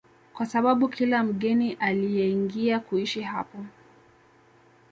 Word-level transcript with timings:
kwa 0.33 0.45
sababu 0.45 0.89
kila 0.89 1.23
mgeni 1.23 1.73
alieingia 1.73 2.79
kuishi 2.79 3.21
hapo 3.21 3.65